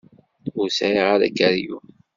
[0.59, 1.85] Ur sɛiɣ ara akeryun.